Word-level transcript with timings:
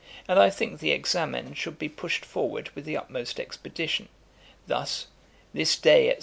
And 0.27 0.39
I 0.39 0.49
think 0.49 0.79
the 0.79 0.89
Examen 0.89 1.53
should 1.53 1.77
be 1.77 1.87
pushed 1.87 2.25
forward 2.25 2.71
with 2.73 2.85
the 2.85 2.97
utmost 2.97 3.39
expedition. 3.39 4.09
Thus, 4.65 5.05
"This 5.53 5.77
day, 5.77 6.11
&c. 6.15 6.19